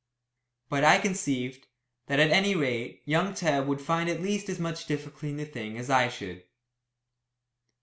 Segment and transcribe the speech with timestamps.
[0.67, 1.67] But I conceived,
[2.07, 5.45] that at any rate, young Tebb would find at least as much difficulty in the
[5.45, 6.43] thing as I should.